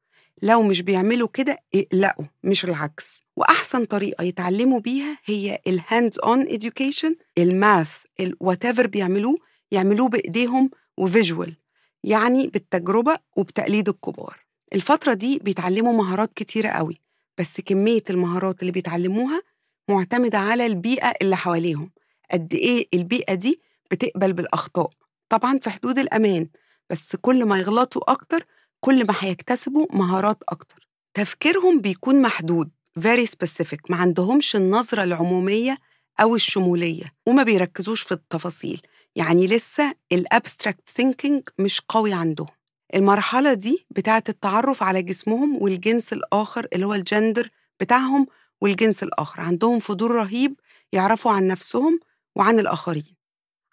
لو 0.42 0.62
مش 0.62 0.82
بيعملوا 0.82 1.28
كده 1.32 1.58
اقلقوا 1.74 2.24
مش 2.44 2.64
العكس. 2.64 3.22
وأحسن 3.36 3.84
طريقة 3.84 4.24
يتعلموا 4.24 4.80
بيها 4.80 5.18
هي 5.24 5.58
ال 5.66 5.75
hands 5.75 6.18
on 6.18 6.44
education 6.48 7.12
ال 7.38 7.96
math 8.40 8.64
whatever 8.64 8.86
بيعملوه 8.86 9.36
يعملوه 9.70 10.08
بإيديهم 10.08 10.70
وفيجوال 10.96 11.56
يعني 12.04 12.46
بالتجربة 12.46 13.18
وبتقليد 13.36 13.88
الكبار. 13.88 14.46
الفترة 14.74 15.14
دي 15.14 15.38
بيتعلموا 15.38 15.92
مهارات 15.92 16.32
كتيرة 16.34 16.68
قوي 16.68 17.00
بس 17.38 17.60
كمية 17.60 18.02
المهارات 18.10 18.60
اللي 18.60 18.72
بيتعلموها 18.72 19.42
معتمدة 19.88 20.38
على 20.38 20.66
البيئة 20.66 21.12
اللي 21.22 21.36
حواليهم. 21.36 21.90
قد 22.32 22.54
إيه 22.54 22.88
البيئة 22.94 23.34
دي 23.34 23.60
بتقبل 23.90 24.32
بالأخطاء؟ 24.32 24.90
طبعا 25.28 25.58
في 25.58 25.70
حدود 25.70 25.98
الأمان 25.98 26.48
بس 26.90 27.16
كل 27.16 27.44
ما 27.44 27.58
يغلطوا 27.58 28.10
أكتر 28.12 28.46
كل 28.80 29.06
ما 29.06 29.14
هيكتسبوا 29.20 29.86
مهارات 29.90 30.42
أكتر. 30.48 30.88
تفكيرهم 31.14 31.80
بيكون 31.80 32.22
محدود 32.22 32.70
very 33.00 33.26
specific 33.26 33.80
ما 33.90 33.96
عندهمش 33.96 34.56
النظرة 34.56 35.02
العمومية 35.04 35.78
أو 36.20 36.34
الشمولية 36.34 37.12
وما 37.26 37.42
بيركزوش 37.42 38.00
في 38.02 38.12
التفاصيل. 38.12 38.80
يعني 39.16 39.46
لسه 39.46 39.94
ال 40.12 40.21
abstract 40.21 40.88
thinking 40.96 41.42
مش 41.58 41.80
قوي 41.88 42.12
عندهم. 42.12 42.48
المرحلة 42.94 43.54
دي 43.54 43.86
بتاعة 43.90 44.24
التعرف 44.28 44.82
على 44.82 45.02
جسمهم 45.02 45.62
والجنس 45.62 46.12
الآخر 46.12 46.66
اللي 46.72 46.86
هو 46.86 46.94
الجندر 46.94 47.48
بتاعهم 47.80 48.26
والجنس 48.66 49.02
الآخر 49.02 49.40
عندهم 49.40 49.78
فضول 49.78 50.10
رهيب 50.10 50.60
يعرفوا 50.92 51.32
عن 51.32 51.46
نفسهم 51.46 52.00
وعن 52.36 52.58
الآخرين. 52.58 53.16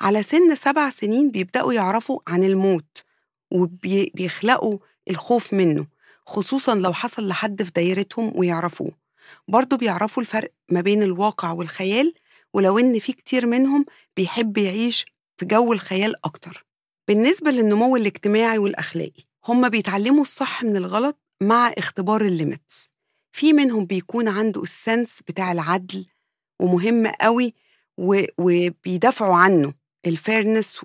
على 0.01 0.23
سن 0.23 0.55
سبع 0.55 0.89
سنين 0.89 1.31
بيبدأوا 1.31 1.73
يعرفوا 1.73 2.19
عن 2.27 2.43
الموت 2.43 3.03
وبيخلقوا 3.51 4.77
الخوف 5.09 5.53
منه 5.53 5.88
خصوصا 6.25 6.75
لو 6.75 6.93
حصل 6.93 7.27
لحد 7.27 7.63
في 7.63 7.71
دايرتهم 7.71 8.33
ويعرفوه. 8.35 8.91
برضه 9.47 9.77
بيعرفوا 9.77 10.23
الفرق 10.23 10.51
ما 10.69 10.81
بين 10.81 11.03
الواقع 11.03 11.51
والخيال 11.51 12.13
ولو 12.53 12.79
إن 12.79 13.00
في 13.00 13.13
كتير 13.13 13.45
منهم 13.45 13.85
بيحب 14.17 14.57
يعيش 14.57 15.05
في 15.38 15.45
جو 15.45 15.73
الخيال 15.73 16.25
أكتر. 16.25 16.65
بالنسبة 17.07 17.51
للنمو 17.51 17.95
الاجتماعي 17.95 18.57
والأخلاقي 18.57 19.23
هم 19.47 19.69
بيتعلموا 19.69 20.21
الصح 20.21 20.63
من 20.63 20.77
الغلط 20.77 21.17
مع 21.41 21.73
اختبار 21.77 22.21
ال 22.21 22.30
limits. 22.30 22.92
في 23.33 23.53
منهم 23.53 23.85
بيكون 23.85 24.27
عنده 24.27 24.63
ال 24.63 24.73
sense 24.73 25.19
بتاع 25.27 25.51
العدل 25.51 26.05
ومهم 26.59 27.07
قوي 27.07 27.53
وبيدافعوا 28.37 29.35
عنه 29.35 29.73
ال 30.05 30.14
fairness 30.14 30.79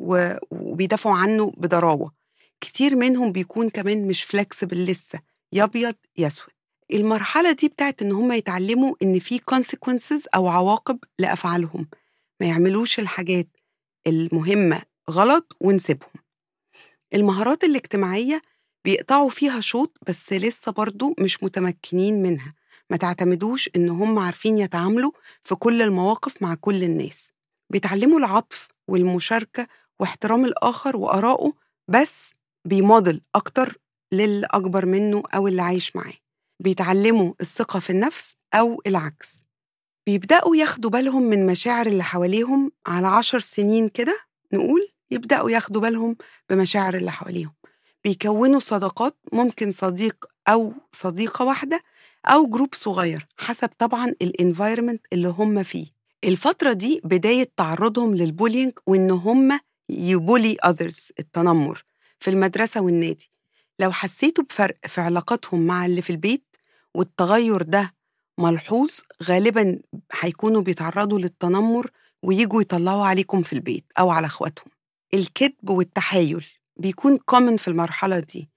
وبيدافعوا 0.50 1.14
عنه 1.16 1.50
بضراوة 1.56 2.12
كتير 2.60 2.96
منهم 2.96 3.32
بيكون 3.32 3.70
كمان 3.70 4.08
مش 4.08 4.24
flexible 4.24 4.84
لسه 4.84 5.20
يا 5.52 5.64
أبيض 5.64 5.94
يا 6.18 6.26
أسود 6.26 6.48
المرحلة 6.92 7.52
دي 7.52 7.68
بتاعت 7.68 8.02
إن 8.02 8.12
هم 8.12 8.32
يتعلموا 8.32 8.94
إن 9.02 9.18
في 9.18 9.38
consequences 9.38 10.24
أو 10.34 10.48
عواقب 10.48 10.98
لأفعالهم. 11.18 11.88
ما 12.40 12.46
يعملوش 12.46 12.98
الحاجات 12.98 13.48
المهمة 14.06 14.82
غلط 15.10 15.56
ونسيبهم. 15.60 16.10
المهارات 17.14 17.64
الاجتماعية 17.64 18.42
بيقطعوا 18.84 19.30
فيها 19.30 19.60
شوط 19.60 19.96
بس 20.06 20.32
لسه 20.32 20.72
برضو 20.72 21.14
مش 21.20 21.42
متمكنين 21.42 22.22
منها. 22.22 22.54
ما 22.90 22.96
تعتمدوش 22.96 23.70
إن 23.76 23.88
هم 23.88 24.18
عارفين 24.18 24.58
يتعاملوا 24.58 25.10
في 25.44 25.54
كل 25.54 25.82
المواقف 25.82 26.42
مع 26.42 26.54
كل 26.54 26.84
الناس. 26.84 27.32
بيتعلموا 27.70 28.18
العطف 28.18 28.68
والمشاركة 28.88 29.66
واحترام 30.00 30.44
الآخر 30.44 30.96
وآرائه 30.96 31.52
بس 31.88 32.32
بيماضل 32.64 33.20
أكتر 33.34 33.78
للي 34.12 34.46
أكبر 34.50 34.86
منه 34.86 35.22
أو 35.34 35.48
اللي 35.48 35.62
عايش 35.62 35.96
معاه. 35.96 36.14
بيتعلموا 36.60 37.34
الثقة 37.40 37.80
في 37.80 37.90
النفس 37.90 38.34
أو 38.54 38.82
العكس. 38.86 39.44
بيبدأوا 40.06 40.56
ياخدوا 40.56 40.90
بالهم 40.90 41.22
من 41.22 41.46
مشاعر 41.46 41.86
اللي 41.86 42.04
حواليهم 42.04 42.72
على 42.86 43.06
عشر 43.06 43.40
سنين 43.40 43.88
كده 43.88 44.18
نقول 44.52 44.88
يبدأوا 45.10 45.50
ياخدوا 45.50 45.80
بالهم 45.82 46.16
بمشاعر 46.50 46.94
اللي 46.94 47.10
حواليهم. 47.12 47.54
بيكونوا 48.08 48.60
صداقات 48.60 49.16
ممكن 49.32 49.72
صديق 49.72 50.24
أو 50.48 50.72
صديقة 50.92 51.44
واحدة 51.44 51.82
أو 52.26 52.46
group 52.46 52.74
صغير 52.74 53.26
حسب 53.38 53.70
طبعا 53.78 54.06
ال 54.22 54.29
environment 54.29 55.06
اللي 55.12 55.28
هم 55.28 55.62
فيه. 55.62 55.86
الفترة 56.24 56.72
دي 56.72 57.00
بداية 57.04 57.50
تعرضهم 57.56 58.14
لل 58.14 58.26
bullying 58.26 58.72
وإن 58.86 59.10
هم 59.10 59.60
يبولي 59.88 60.56
أذرز 60.64 61.12
التنمر 61.18 61.84
في 62.20 62.30
المدرسة 62.30 62.80
والنادي. 62.80 63.30
لو 63.80 63.92
حسيتوا 63.92 64.44
بفرق 64.44 64.76
في 64.86 65.00
علاقاتهم 65.00 65.66
مع 65.66 65.86
اللي 65.86 66.02
في 66.02 66.10
البيت 66.10 66.56
والتغير 66.94 67.62
ده 67.62 67.94
ملحوظ 68.38 68.90
غالبا 69.22 69.78
هيكونوا 70.20 70.62
بيتعرضوا 70.62 71.18
للتنمر 71.18 71.90
ويجوا 72.22 72.62
يطلعوا 72.62 73.06
عليكم 73.06 73.42
في 73.42 73.52
البيت 73.52 73.84
أو 73.98 74.10
على 74.10 74.26
إخواتهم. 74.26 74.68
الكذب 75.14 75.70
والتحايل. 75.70 76.46
بيكون 76.78 77.16
كومن 77.18 77.56
في 77.56 77.68
المرحلة 77.68 78.18
دي. 78.20 78.48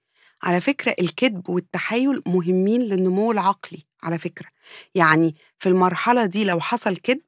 على 0.42 0.60
فكرة 0.60 0.94
الكذب 1.00 1.48
والتحايل 1.48 2.22
مهمين 2.26 2.82
للنمو 2.82 3.32
العقلي 3.32 3.82
على 4.02 4.18
فكرة. 4.18 4.48
يعني 4.94 5.34
في 5.58 5.68
المرحلة 5.68 6.24
دي 6.26 6.44
لو 6.44 6.60
حصل 6.60 6.96
كذب 6.96 7.20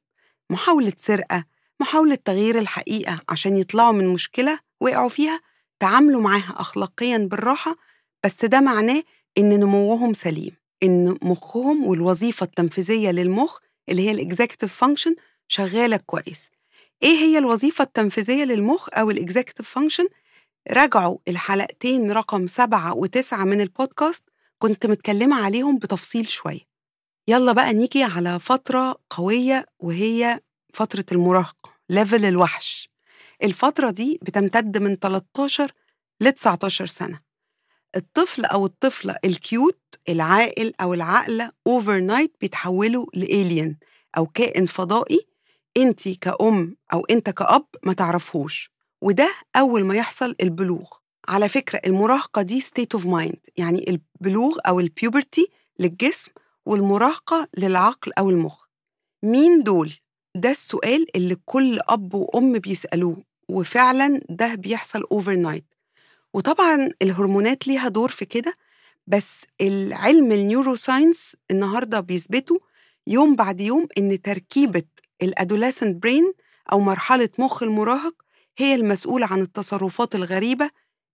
محاولة 0.49 0.93
سرقة 0.97 1.43
محاولة 1.79 2.15
تغيير 2.15 2.59
الحقيقة 2.59 3.21
عشان 3.29 3.57
يطلعوا 3.57 3.91
من 3.93 4.07
مشكلة 4.07 4.59
وقعوا 4.81 5.09
فيها 5.09 5.41
تعاملوا 5.79 6.21
معاها 6.21 6.53
أخلاقيا 6.57 7.17
بالراحة 7.17 7.75
بس 8.25 8.45
ده 8.45 8.59
معناه 8.59 9.03
إن 9.37 9.59
نموهم 9.59 10.13
سليم 10.13 10.51
إن 10.83 11.17
مخهم 11.21 11.85
والوظيفة 11.85 12.43
التنفيذية 12.43 13.11
للمخ 13.11 13.57
اللي 13.89 14.07
هي 14.07 14.11
ال 14.11 14.17
executive 14.17 14.73
function 14.75 15.15
شغالة 15.47 15.97
كويس. 15.97 16.49
إيه 17.03 17.17
هي 17.17 17.37
الوظيفة 17.37 17.83
التنفيذية 17.83 18.43
للمخ 18.43 18.89
أو 18.93 19.11
ال 19.11 19.17
executive 19.17 19.69
function؟ 19.69 20.07
راجعوا 20.71 21.17
الحلقتين 21.27 22.11
رقم 22.11 22.47
سبعة 22.47 22.93
وتسعة 22.93 23.43
من 23.43 23.61
البودكاست 23.61 24.23
كنت 24.57 24.85
متكلمة 24.85 25.45
عليهم 25.45 25.77
بتفصيل 25.77 26.27
شوية. 26.29 26.59
يلا 27.27 27.51
بقى 27.51 27.73
نيجي 27.73 28.03
على 28.03 28.39
فترة 28.39 28.95
قوية 29.09 29.65
وهي 29.79 30.39
فترة 30.73 31.05
المراهقة 31.11 31.71
level 31.89 32.25
الوحش. 32.25 32.89
الفترة 33.43 33.89
دي 33.91 34.19
بتمتد 34.21 34.77
من 34.77 34.95
13 34.95 35.71
ل 36.21 36.31
19 36.31 36.85
سنة. 36.85 37.19
الطفل 37.95 38.45
أو 38.45 38.65
الطفلة 38.65 39.15
ال 39.25 39.36
cute 39.36 39.79
العاقل 40.09 40.73
أو 40.81 40.93
العاقلة 40.93 41.51
overnight 41.67 42.35
بيتحولوا 42.41 43.05
ل 43.13 43.23
alien 43.23 43.75
أو 44.17 44.25
كائن 44.25 44.65
فضائي 44.65 45.27
أنت 45.77 46.09
كأم 46.09 46.75
أو 46.93 47.05
أنت 47.09 47.29
كأب 47.29 47.65
ما 47.83 47.93
تعرفهوش. 47.93 48.74
وده 49.05 49.31
أول 49.55 49.83
ما 49.85 49.95
يحصل 49.95 50.35
البلوغ. 50.41 50.87
على 51.27 51.49
فكرة 51.49 51.81
المراهقة 51.85 52.41
دي 52.41 52.61
state 52.61 52.99
of 52.99 53.03
mind 53.03 53.37
يعني 53.57 53.85
البلوغ 53.89 54.57
أو 54.67 54.79
ال 54.79 54.88
puberty 54.88 55.47
للجسم 55.79 56.31
والمراهقة 56.65 57.47
للعقل 57.57 58.11
أو 58.17 58.29
المخ. 58.29 58.65
مين 59.23 59.63
دول؟ 59.63 59.93
ده 60.35 60.51
السؤال 60.51 61.05
اللي 61.15 61.37
كل 61.45 61.79
أب 61.89 62.13
وأم 62.13 62.59
بيسألوه 62.59 63.23
وفعلا 63.49 64.21
ده 64.29 64.55
بيحصل 64.55 65.03
overnight 65.11 65.65
وطبعا 66.33 66.89
الهرمونات 67.01 67.67
ليها 67.67 67.87
دور 67.87 68.09
في 68.09 68.25
كده 68.25 68.53
بس 69.07 69.45
العلم 69.61 70.31
ال 70.31 70.39
neuroscience 70.39 71.35
النهارده 71.51 71.99
بيثبتوا 71.99 72.57
يوم 73.07 73.35
بعد 73.35 73.61
يوم 73.61 73.87
إن 73.97 74.21
تركيبة 74.21 74.83
ال 75.21 75.28
adolescent 75.28 76.03
brain 76.03 76.33
أو 76.71 76.79
مرحلة 76.79 77.29
مخ 77.39 77.63
المراهق 77.63 78.24
هي 78.57 78.75
المسؤولة 78.75 79.25
عن 79.25 79.41
التصرفات 79.41 80.15
الغريبة 80.15 80.69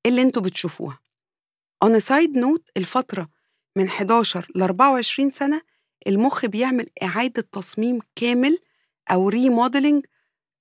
اللي 0.05 0.21
أنتوا 0.21 0.41
بتشوفوها. 0.41 0.99
On 1.85 1.89
a 1.89 1.99
side 2.03 2.35
note 2.37 2.63
الفترة 2.77 3.29
من 3.77 3.87
11 3.87 4.47
ل 4.55 4.61
24 4.61 5.31
سنة 5.31 5.61
المخ 6.07 6.45
بيعمل 6.45 6.87
إعادة 7.03 7.47
تصميم 7.51 7.99
كامل 8.15 8.57
أو 9.11 9.29
remodeling 9.29 10.05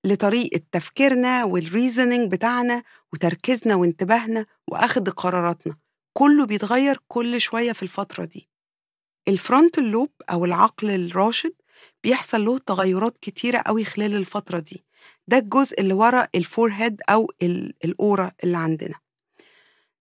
لطريقة 0.06 0.60
تفكيرنا 0.72 1.44
وال 1.44 1.60
reasoning 1.60 2.32
بتاعنا 2.32 2.82
وتركيزنا 3.12 3.74
وانتباهنا 3.74 4.46
واخد 4.68 5.08
قراراتنا 5.08 5.76
كله 6.12 6.46
بيتغير 6.46 6.98
كل 7.08 7.40
شوية 7.40 7.72
في 7.72 7.82
الفترة 7.82 8.24
دي. 8.24 8.48
ال 9.28 9.35
frontal 9.35 9.84
lobe 9.90 10.10
أو 10.30 10.44
العقل 10.44 10.90
الراشد 10.90 11.52
بيحصل 12.04 12.44
له 12.44 12.58
تغيرات 12.58 13.16
كتيرة 13.20 13.62
قوي 13.66 13.84
خلال 13.84 14.14
الفترة 14.14 14.58
دي 14.58 14.84
ده 15.28 15.38
الجزء 15.38 15.80
اللي 15.80 15.94
ورا 15.94 16.26
الفور 16.34 16.72
هيد 16.72 17.00
أو 17.10 17.32
الأورا 17.84 18.32
اللي 18.44 18.56
عندنا. 18.56 18.94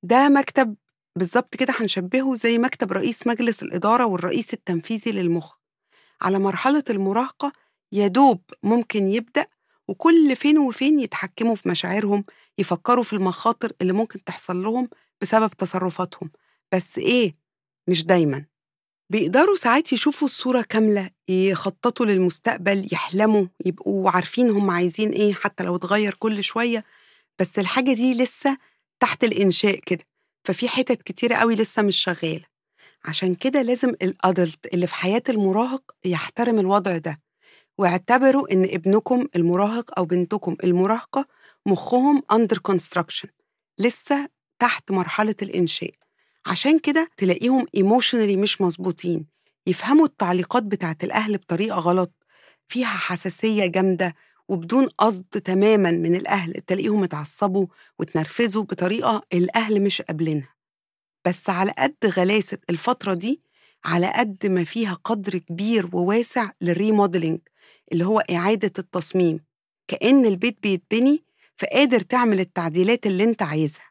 ده 0.03 0.29
مكتب 0.29 0.75
بالظبط 1.15 1.55
كده 1.55 1.73
هنشبهه 1.79 2.35
زي 2.35 2.57
مكتب 2.57 2.91
رئيس 2.91 3.27
مجلس 3.27 3.63
الإدارة 3.63 4.05
والرئيس 4.05 4.53
التنفيذي 4.53 5.11
للمخ. 5.11 5.55
على 6.21 6.39
مرحلة 6.39 6.83
المراهقة 6.89 7.53
يدوب 7.91 8.41
ممكن 8.63 9.07
يبدأ 9.07 9.45
وكل 9.87 10.35
فين 10.35 10.57
وفين 10.57 10.99
يتحكموا 10.99 11.55
في 11.55 11.69
مشاعرهم 11.69 12.25
يفكروا 12.57 13.03
في 13.03 13.13
المخاطر 13.13 13.71
اللي 13.81 13.93
ممكن 13.93 14.23
تحصل 14.23 14.63
لهم 14.63 14.89
بسبب 15.21 15.49
تصرفاتهم. 15.49 16.31
بس 16.71 16.97
إيه؟ 16.97 17.33
مش 17.87 18.05
دايما. 18.05 18.45
بيقدروا 19.09 19.55
ساعات 19.55 19.93
يشوفوا 19.93 20.27
الصورة 20.27 20.61
كاملة 20.61 21.09
يخططوا 21.29 22.05
للمستقبل 22.05 22.87
يحلموا 22.91 23.45
يبقوا 23.65 24.11
عارفين 24.11 24.49
هم 24.49 24.69
عايزين 24.71 25.09
إيه 25.11 25.33
حتى 25.33 25.63
لو 25.63 25.75
اتغير 25.75 26.13
كل 26.19 26.43
شوية. 26.43 26.83
بس 27.39 27.59
الحاجة 27.59 27.93
دي 27.93 28.13
لسه 28.13 28.57
تحت 28.99 29.23
الإنشاء 29.23 29.79
كده 29.79 30.03
ففي 30.47 30.69
حتت 30.69 31.01
كتيرة 31.01 31.35
قوي 31.35 31.55
لسه 31.55 31.81
مش 31.81 31.97
شغالة. 32.03 32.45
عشان 33.05 33.35
كده 33.35 33.61
لازم 33.61 33.89
الأدلت 33.89 34.73
اللي 34.73 34.87
في 34.87 34.95
حياة 34.95 35.23
المراهق 35.29 35.83
يحترم 36.05 36.59
الوضع 36.59 36.97
ده 36.97 37.21
واعتبروا 37.77 38.53
إن 38.53 38.63
ابنكم 38.63 39.27
المراهق 39.35 39.99
أو 39.99 40.05
بنتكم 40.05 40.55
المراهقة 40.63 41.25
مخهم 41.65 42.23
under 42.33 42.57
construction 42.71 43.27
لسه 43.79 44.29
تحت 44.61 44.91
مرحلة 44.91 45.35
الإنشاء. 45.41 45.91
عشان 46.49 46.79
كده 46.79 47.11
تلاقيهم 47.17 47.65
ايموشنالي 47.75 48.37
مش 48.37 48.61
مظبوطين 48.61 49.25
يفهموا 49.67 50.05
التعليقات 50.05 50.63
بتاعت 50.63 51.03
الأهل 51.03 51.37
بطريقة 51.37 51.79
غلط 51.79 52.13
فيها 52.67 52.87
حساسية 52.87 53.65
جامدة 53.65 54.15
وبدون 54.49 54.85
قصد 54.87 55.23
تماما 55.23 55.91
من 55.91 56.15
الأهل 56.15 56.53
تلاقيهم 56.53 57.03
اتعصبوا 57.03 57.67
وتنرفزوا 57.99 58.63
بطريقة 58.63 59.21
الأهل 59.33 59.81
مش 59.81 60.01
قابلينها. 60.01 60.55
بس 61.27 61.49
على 61.49 61.73
قد 61.77 61.95
غلاسة 62.05 62.57
الفترة 62.69 63.13
دي 63.13 63.41
على 63.85 64.11
قد 64.15 64.45
ما 64.47 64.63
فيها 64.63 64.93
قدر 64.93 65.37
كبير 65.37 65.89
وواسع 65.93 66.51
للريموديلينج 66.61 67.39
اللي 67.91 68.05
هو 68.05 68.19
إعادة 68.19 68.71
التصميم 68.79 69.39
كأن 69.87 70.25
البيت 70.25 70.57
بيتبني 70.63 71.23
فقادر 71.57 72.01
تعمل 72.01 72.39
التعديلات 72.39 73.05
اللي 73.07 73.23
أنت 73.23 73.41
عايزها. 73.41 73.88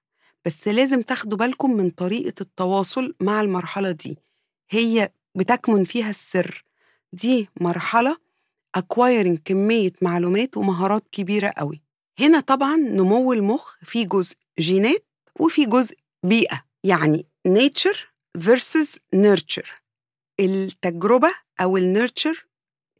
بس 0.48 0.68
لازم 0.68 1.02
تاخدوا 1.02 1.38
بالكم 1.38 1.70
من 1.70 1.90
طريقة 1.90 2.34
التواصل 2.40 3.14
مع 3.20 3.40
المرحلة 3.40 3.90
دي. 3.90 4.18
هي 4.70 5.12
بتكمن 5.34 5.84
فيها 5.84 6.10
السر. 6.10 6.64
دي 7.12 7.48
مرحلة 7.60 8.16
acquiring 8.78 9.38
كمية 9.44 9.92
معلومات 10.02 10.56
ومهارات 10.56 11.04
كبيرة 11.12 11.52
قوي. 11.56 11.82
هنا 12.20 12.40
طبعا 12.40 12.76
نمو 12.76 13.32
المخ 13.32 13.76
في 13.82 14.04
جزء 14.04 14.36
جينات 14.58 15.04
وفي 15.40 15.66
جزء 15.66 15.96
بيئة 16.22 16.64
يعني 16.84 17.26
nature 17.48 17.98
versus 18.38 18.96
nurture. 19.16 19.70
التجربة 20.40 21.34
أو 21.60 21.76
ال 21.76 21.85
nurture 21.85 22.46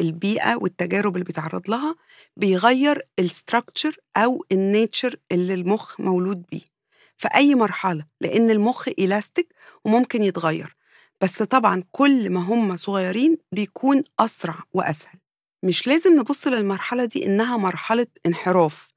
البيئة 0.01 0.57
والتجارب 0.57 1.15
اللي 1.17 1.25
بيتعرض 1.25 1.71
لها 1.71 1.97
بيغير 2.37 3.03
ال 3.19 3.26
structure 3.26 3.97
أو 4.17 4.45
ال 4.53 4.62
nature 4.62 5.17
اللي 5.33 5.55
المخ 5.55 6.01
مولود 6.01 6.43
بيه. 6.51 6.78
في 7.19 7.29
أي 7.35 7.55
مرحلة 7.55 8.05
لأن 8.21 8.51
المخ 8.51 8.89
إلاستيك 8.89 9.55
وممكن 9.85 10.23
يتغير. 10.23 10.77
بس 11.21 11.43
طبعا 11.43 11.85
كل 11.93 12.31
ما 12.31 12.41
هم 12.41 12.77
صغيرين 12.77 13.39
بيكون 13.53 14.05
أسرع 14.21 14.55
وأسهل. 14.73 15.19
مش 15.63 15.87
لازم 15.87 16.19
نبص 16.19 16.47
للمرحلة 16.47 17.05
دي 17.05 17.27
إنها 17.27 17.57
مرحلة 17.57 18.07
انحراف. 18.27 18.89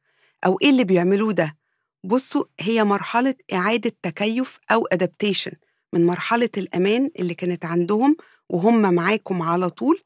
أو 0.45 0.59
إيه 0.61 0.69
اللي 0.69 0.83
بيعملوه 0.83 1.31
ده؟ 1.33 1.57
بصوا 2.03 2.43
هي 2.59 2.83
مرحلة 2.83 3.35
إعادة 3.53 3.91
تكيف 4.03 4.59
أو 4.71 4.85
adaptation 4.87 5.51
من 5.93 6.05
مرحلة 6.05 6.49
الأمان 6.57 7.09
اللي 7.19 7.33
كانت 7.33 7.65
عندهم 7.65 8.17
وهم 8.49 8.93
معاكم 8.93 9.41
على 9.41 9.69
طول 9.69 10.01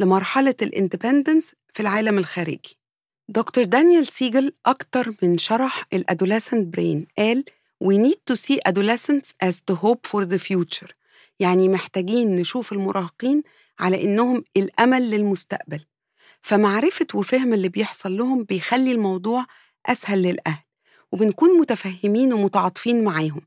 لمرحلة 0.00 0.54
ال 0.62 0.69
independence 0.69 1.52
في 1.74 1.80
العالم 1.80 2.18
الخارجي. 2.18 2.78
دكتور 3.28 3.64
دانيال 3.64 4.06
سيجل 4.06 4.52
أكتر 4.66 5.12
من 5.22 5.38
شرح 5.38 5.86
ال 5.92 5.99
adolescent 5.99 6.66
brain 6.66 7.06
قال 7.18 7.44
We 7.84 7.96
need 7.96 8.20
to 8.30 8.36
see 8.36 8.58
adolescents 8.66 9.28
as 9.48 9.54
the 9.70 9.74
hope 9.84 10.06
for 10.06 10.24
the 10.26 10.38
future. 10.38 10.88
يعني 11.40 11.68
محتاجين 11.68 12.36
نشوف 12.36 12.72
المراهقين 12.72 13.42
على 13.80 14.04
إنهم 14.04 14.44
الأمل 14.56 15.10
للمستقبل. 15.10 15.84
فمعرفة 16.42 17.06
وفهم 17.14 17.54
اللي 17.54 17.68
بيحصل 17.68 18.16
لهم 18.16 18.44
بيخلي 18.44 18.92
الموضوع 18.92 19.46
أسهل 19.86 20.22
للأهل 20.22 20.62
وبنكون 21.12 21.58
متفهمين 21.60 22.32
ومتعاطفين 22.32 23.04
معاهم. 23.04 23.40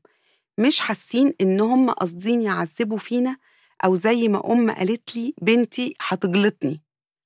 مش 0.58 0.80
حاسين 0.80 1.32
إنهم 1.40 1.90
قاصدين 1.90 2.42
يعذبوا 2.42 2.98
فينا 2.98 3.36
أو 3.84 3.94
زي 3.94 4.28
ما 4.28 4.52
أم 4.52 4.70
قالت 4.70 5.16
لي 5.16 5.34
بنتي 5.42 5.94
هتجلطني. 6.00 6.80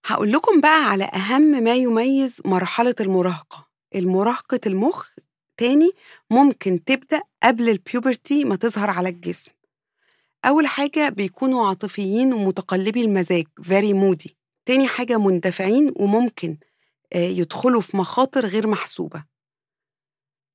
هقول 0.06 0.32
لكم 0.32 0.60
بقى 0.60 0.90
على 0.90 1.04
أهم 1.04 1.42
ما 1.64 1.74
يميز 1.74 2.40
مرحلة 2.44 2.94
المراهقة. 3.00 3.68
المراهقة 3.94 4.60
المخ 4.66 5.08
تاني 5.58 5.90
ممكن 6.30 6.84
تبدأ 6.84 7.22
قبل 7.42 7.68
البيوبرتي 7.68 8.44
ما 8.44 8.56
تظهر 8.56 8.90
على 8.90 9.08
الجسم. 9.08 9.50
أول 10.44 10.66
حاجة 10.66 11.08
بيكونوا 11.08 11.68
عاطفيين 11.68 12.32
ومتقلبي 12.32 13.00
المزاج 13.02 13.44
very 13.60 13.94
moody. 13.94 14.30
تاني 14.66 14.88
حاجة 14.88 15.18
مندفعين 15.18 15.92
وممكن 15.96 16.56
يدخلوا 17.14 17.80
في 17.80 17.96
مخاطر 17.96 18.46
غير 18.46 18.66
محسوبة. 18.66 19.24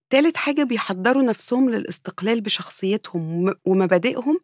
تالت 0.09 0.37
حاجة 0.37 0.63
بيحضروا 0.63 1.23
نفسهم 1.23 1.69
للاستقلال 1.69 2.41
بشخصيتهم 2.41 3.53
ومبادئهم 3.65 4.39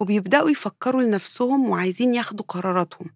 وبيبدأوا 0.00 0.50
يفكروا 0.50 1.02
لنفسهم 1.02 1.70
وعايزين 1.70 2.14
ياخدوا 2.14 2.44
قراراتهم. 2.48 3.10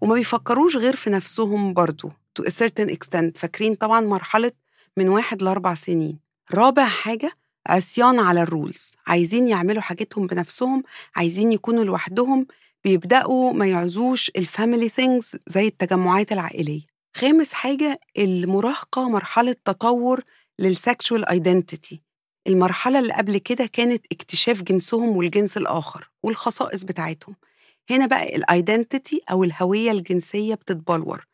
وما 0.00 0.14
بيفكروش 0.14 0.76
غير 0.76 0.96
في 0.96 1.10
نفسهم 1.10 1.74
برضو 1.74 2.12
to 2.40 2.44
a 2.44 2.50
certain 2.50 2.90
extent. 2.90 3.38
فاكرين 3.38 3.74
طبعا 3.74 4.00
مرحلة 4.00 4.52
من 4.98 5.08
واحد 5.08 5.42
لأربع 5.42 5.74
سنين. 5.74 6.18
رابع 6.54 6.86
حاجة 6.86 7.32
عصيان 7.66 8.18
على 8.18 8.42
ال 8.42 8.49
rules. 8.49 8.94
عايزين 9.06 9.48
يعملوا 9.48 9.82
حاجتهم 9.82 10.26
بنفسهم 10.26 10.82
عايزين 11.16 11.52
يكونوا 11.52 11.84
لوحدهم 11.84 12.46
بيبدأوا 12.84 13.52
ما 13.52 13.66
يعزوش 13.66 14.30
ال 14.36 14.43
family 14.43 14.88
things 14.88 15.36
زي 15.46 15.66
التجمعات 15.66 16.32
العائلية. 16.32 16.80
خامس 17.16 17.52
حاجة 17.52 18.00
المراهقة 18.18 19.08
مرحلة 19.08 19.56
تطور 19.64 20.22
لل 20.58 20.75
sexual 20.75 21.28
identity 21.28 22.02
المرحلة 22.46 22.98
اللي 22.98 23.12
قبل 23.12 23.38
كده 23.38 23.66
كانت 23.66 24.06
اكتشاف 24.12 24.62
جنسهم 24.62 25.16
والجنس 25.16 25.56
الآخر 25.56 26.10
والخصائص 26.22 26.82
بتاعتهم. 26.82 27.36
هنا 27.90 28.06
بقى 28.06 28.36
ال 28.36 28.45
identity 28.45 29.20
أو 29.30 29.44
الهوية 29.44 29.90
الجنسية 29.90 30.54
بتتبلور. 30.54 31.26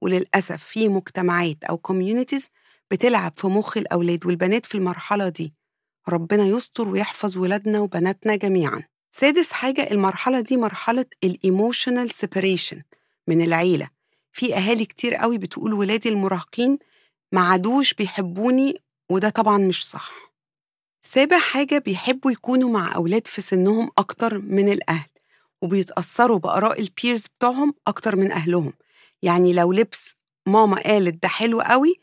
وللأسف 0.00 0.62
في 0.64 0.88
مجتمعات 0.88 1.64
أو 1.64 1.78
communities 1.78 2.48
بتلعب 2.90 3.32
في 3.36 3.46
مخ 3.46 3.76
الأولاد 3.76 4.26
والبنات 4.26 4.66
في 4.66 4.74
المرحلة 4.74 5.28
دي. 5.28 5.54
ربنا 6.08 6.44
يستر 6.44 6.88
ويحفظ 6.88 7.38
ولادنا 7.38 7.80
وبناتنا 7.80 8.36
جميعا. 8.36 8.82
سادس 9.10 9.52
حاجة 9.52 9.90
المرحلة 9.90 10.40
دي 10.40 10.56
مرحلة 10.56 11.06
ال 11.24 11.33
emotional 11.33 12.10
separation 12.10 12.82
من 13.28 13.40
العيلة. 13.42 13.88
في 14.32 14.54
أهالي 14.56 14.84
كتير 14.84 15.14
قوي 15.14 15.38
بتقول 15.38 15.72
ولادي 15.74 16.08
المراهقين 16.08 16.78
ما 17.32 17.40
عادوش 17.40 17.94
بيحبوني 17.94 18.82
وده 19.10 19.28
طبعا 19.28 19.58
مش 19.58 19.88
صح. 19.88 20.12
سابع 21.02 21.38
حاجة 21.38 21.78
بيحبوا 21.78 22.30
يكونوا 22.30 22.70
مع 22.70 22.94
أولاد 22.94 23.26
في 23.26 23.42
سنهم 23.42 23.90
أكتر 23.98 24.38
من 24.38 24.68
الأهل 24.68 25.08
وبيتأثروا 25.62 26.38
بآراء 26.38 26.80
ال 26.80 26.88
peers 26.88 27.26
بتوعهم 27.26 27.74
أكتر 27.86 28.16
من 28.16 28.32
أهلهم. 28.32 28.72
يعني 29.22 29.52
لو 29.52 29.72
لبس 29.72 30.14
ماما 30.46 30.82
قالت 30.82 31.22
ده 31.22 31.28
حلو 31.28 31.60
قوي 31.60 31.94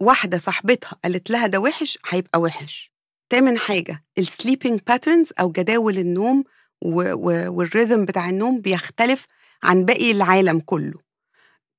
واحدة 0.00 0.38
صاحبتها 0.38 0.96
قالت 1.04 1.30
لها 1.30 1.46
ده 1.46 1.58
وحش 1.60 1.98
هيبقى 2.08 2.40
وحش. 2.40 2.92
تامن 3.30 3.58
حاجة 3.58 4.04
ال 4.18 4.25
sleeping 4.25 4.80
patterns 4.86 5.32
أو 5.40 5.52
جداول 5.52 5.98
النوم 5.98 6.44
وال 6.82 7.12
rhythm 7.12 8.04
بتاع 8.04 8.28
النوم 8.28 8.60
بيختلف 8.60 9.26
عن 9.62 9.84
باقي 9.84 10.10
العالم 10.10 10.60
كله. 10.60 11.00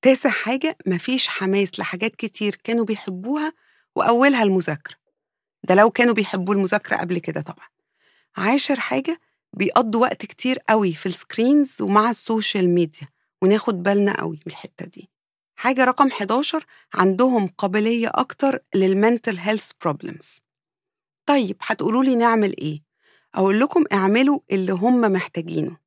تاسع 0.02 0.30
حاجة 0.30 0.78
مفيش 0.88 1.28
حماس 1.28 1.80
لحاجات 1.80 2.16
كتير 2.16 2.56
كانوا 2.64 2.86
بيحبوها 2.86 3.54
وأولها 3.96 4.44
المذاكرة. 4.44 4.96
ده 5.64 5.76
لو 5.76 5.90
كانوا 5.90 6.14
بيحبوا 6.14 6.54
المذاكرة 6.54 6.96
قبل 6.98 7.18
كده 7.18 7.42
طبعا. 7.42 7.68
عاشر 8.38 8.80
حاجة 8.80 9.20
بيقضوا 9.54 10.02
وقت 10.02 10.26
كتير 10.26 10.60
قوي 10.70 10.94
في 10.94 11.06
ال 11.06 11.15
screens 11.15 11.82
ومع 11.82 12.10
ال 12.10 12.18
social 12.18 12.70
media 12.70 13.08
وناخد 13.42 13.84
بالنا 13.84 14.20
قوي 14.20 14.36
من 14.46 14.52
الحتة 14.52 14.86
دي. 14.86 15.09
حاجة 15.60 15.84
رقم 15.84 16.08
11 16.08 16.66
عندهم 16.94 17.48
قابلية 17.48 18.12
أكتر 18.16 18.60
لل 18.76 18.91
mental 18.91 19.38
health 19.38 19.72
problems 19.82 20.40
طيب 21.26 21.58
هتقولوا 21.62 22.04
لي 22.04 22.16
نعمل 22.16 22.56
إيه؟ 22.58 22.82
أقول 23.36 23.60
لكم 23.60 23.84
اعملوا 23.94 24.40
اللي 24.52 24.72
هم 24.72 25.02
محتاجينه 25.02 25.78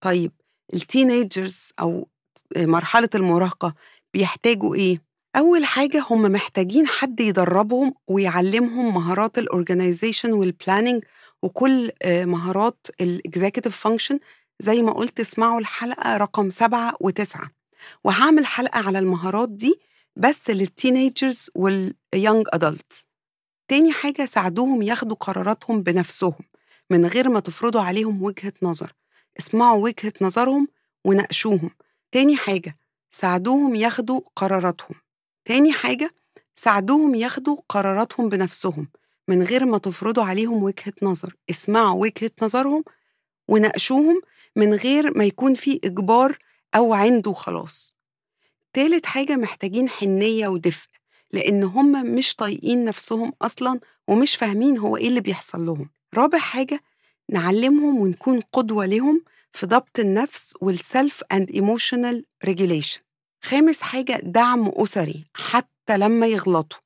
طيب 0.00 0.32
ال 0.74 0.84
teenagers 0.84 1.72
أو 1.80 2.08
مرحلة 2.56 3.08
المراهقة 3.14 3.74
بيحتاجوا 4.14 4.74
إيه؟ 4.74 5.02
أول 5.36 5.64
حاجة 5.64 6.04
هم 6.10 6.22
محتاجين 6.22 6.86
حد 6.86 7.20
يدربهم 7.20 7.94
ويعلمهم 8.08 8.94
مهارات 8.94 9.38
ال 9.38 9.45
organization 9.45 10.32
وال 10.32 10.46
planning 10.46 11.04
وكل 11.42 11.90
مهارات 12.06 12.86
ال 13.00 13.08
executive 13.08 13.76
function 13.76 14.18
زي 14.60 14.82
ما 14.82 14.92
قلت 14.92 15.20
اسمعوا 15.20 15.60
الحلقة 15.60 16.16
رقم 16.16 16.50
سبعة 16.50 16.96
وتسعة 17.00 17.55
وهعمل 18.04 18.46
حلقة 18.46 18.80
على 18.86 18.98
المهارات 18.98 19.48
دي 19.48 19.80
بس 20.16 20.50
لل 20.50 20.68
teenagers 20.68 21.50
وال 21.54 21.80
young 21.80 22.46
adults 22.52 23.06
تاني 23.68 23.92
حاجة 23.92 24.24
ساعدوهم 24.24 24.82
ياخدوا 24.82 25.16
قراراتهم 25.16 25.82
بنفسهم 25.82 26.34
من 26.90 27.06
غير 27.06 27.28
ما 27.28 27.40
تفرضوا 27.40 27.80
عليهم 27.80 28.22
وجهة 28.22 28.52
نظر. 28.62 28.92
اسمعوا 29.38 29.84
وجهة 29.84 30.12
نظرهم 30.20 30.68
وناقشوهم. 31.04 31.70
تاني 32.12 32.36
حاجة 32.36 32.76
ساعدوهم 33.10 33.74
ياخدوا 33.74 34.20
قراراتهم. 34.36 34.94
تاني 35.44 35.72
حاجة 35.72 36.10
ساعدوهم 36.56 37.14
ياخدوا 37.14 37.56
قراراتهم 37.68 38.28
بنفسهم 38.28 38.88
من 39.28 39.42
غير 39.42 39.64
ما 39.64 39.78
تفرضوا 39.78 40.24
عليهم 40.24 40.62
وجهة 40.62 40.92
نظر. 41.02 41.36
اسمعوا 41.50 42.02
وجهة 42.02 42.30
نظرهم 42.42 42.84
وناقشوهم 43.48 44.20
من 44.56 44.74
غير 44.74 45.18
ما 45.18 45.24
يكون 45.24 45.54
في 45.54 45.80
إجبار 45.84 46.38
أو 46.74 46.94
عنده 46.94 47.32
خلاص. 47.32 47.96
تالت 48.72 49.06
حاجة 49.06 49.36
محتاجين 49.36 49.88
حنية 49.88 50.48
ودفء 50.48 50.88
لأن 51.32 51.62
هم 51.64 52.14
مش 52.14 52.34
طايقين 52.34 52.84
نفسهم 52.84 53.32
أصلا 53.42 53.80
ومش 54.08 54.36
فاهمين 54.36 54.78
هو 54.78 54.96
إيه 54.96 55.08
اللي 55.08 55.20
بيحصل 55.20 55.66
لهم. 55.66 55.90
رابع 56.14 56.38
حاجة 56.38 56.80
نعلمهم 57.30 57.98
ونكون 58.00 58.40
قدوة 58.52 58.86
لهم 58.86 59.24
في 59.52 59.66
ضبط 59.66 59.98
النفس 59.98 60.54
وال 60.60 60.81
self 60.81 61.22
and 61.32 61.50
emotional 61.50 62.24
regulation 62.44 63.00
خامس 63.42 63.80
حاجة 63.80 64.20
دعم 64.24 64.68
أسري 64.68 65.24
حتى 65.34 65.98
لما 65.98 66.26
يغلطوا. 66.26 66.78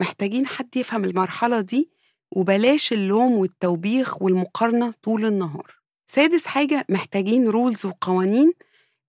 محتاجين 0.00 0.46
حد 0.46 0.76
يفهم 0.76 1.04
المرحلة 1.04 1.60
دي 1.60 1.90
وبلاش 2.32 2.92
اللوم 2.92 3.32
والتوبيخ 3.32 4.22
والمقارنة 4.22 4.94
طول 5.02 5.24
النهار. 5.24 5.74
سادس 6.06 6.46
حاجة 6.46 6.86
محتاجين 6.88 7.48
rules 7.48 7.86
وقوانين 7.86 8.52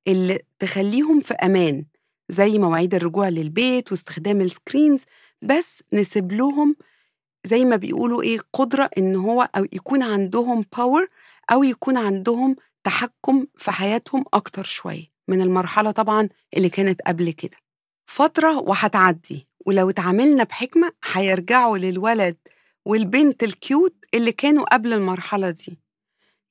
اللي 0.09 0.39
تخليهم 0.59 1.21
في 1.21 1.33
أمان 1.33 1.85
زي 2.29 2.57
مواعيد 2.59 2.95
الرجوع 2.95 3.29
للبيت 3.29 3.91
واستخدام 3.91 4.41
ال 4.41 4.49
screens 4.49 5.03
بس 5.41 5.83
نسيب 5.93 6.31
لهم 6.31 6.75
زي 7.45 7.65
ما 7.65 7.75
بيقولوا 7.75 8.23
إيه 8.23 8.39
قدرة 8.53 8.89
إن 8.97 9.15
هو 9.15 9.49
أو 9.57 9.63
يكون 9.63 10.03
عندهم 10.03 10.65
power 10.77 11.07
أو 11.51 11.63
يكون 11.63 11.97
عندهم 11.97 12.55
تحكم 12.83 13.45
في 13.57 13.71
حياتهم 13.71 14.25
أكتر 14.33 14.63
شوية 14.63 15.05
من 15.27 15.41
المرحلة 15.41 15.91
طبعا 15.91 16.29
اللي 16.57 16.69
كانت 16.69 17.01
قبل 17.07 17.31
كده. 17.31 17.57
فترة 18.07 18.59
وهتعدي 18.59 19.47
ولو 19.65 19.89
اتعاملنا 19.89 20.43
بحكمة 20.43 20.91
هيرجعوا 21.11 21.77
للولد 21.77 22.37
والبنت 22.85 23.43
ال 23.43 23.54
cute 23.54 23.95
اللي 24.13 24.31
كانوا 24.31 24.73
قبل 24.73 24.93
المرحلة 24.93 25.49
دي. 25.49 25.79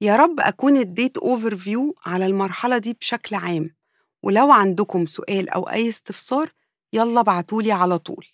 يا 0.00 0.16
رب 0.16 0.40
أكون 0.40 0.76
اديت 0.76 1.18
overview 1.18 1.94
على 2.06 2.26
المرحلة 2.26 2.78
دي 2.78 2.92
بشكل 2.92 3.36
عام 3.36 3.70
ولو 4.22 4.52
عندكم 4.52 5.06
سؤال 5.06 5.48
أو 5.48 5.62
أي 5.70 5.88
استفسار 5.88 6.52
يلا 6.92 7.22
بعتولي 7.22 7.72
على 7.72 7.98
طول. 7.98 8.26